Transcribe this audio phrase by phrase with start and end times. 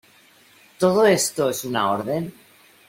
[0.79, 2.33] ¿todo esto es una orden?